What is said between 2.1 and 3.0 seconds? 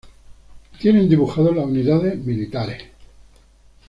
militares.